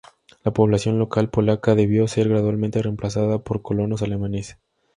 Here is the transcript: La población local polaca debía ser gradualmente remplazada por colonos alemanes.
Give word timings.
La 0.43 0.49
población 0.51 0.97
local 0.97 1.29
polaca 1.29 1.75
debía 1.75 2.07
ser 2.07 2.27
gradualmente 2.27 2.81
remplazada 2.81 3.37
por 3.43 3.61
colonos 3.61 4.01
alemanes. 4.01 4.57